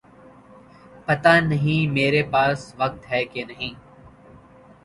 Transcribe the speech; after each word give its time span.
پتا 1.05 1.33
نہیں 1.41 1.91
میرے 1.91 2.23
پاس 2.31 2.73
وقت 2.77 3.01
ہے 3.11 3.23
کہ 3.25 3.43
نہیں 3.45 3.73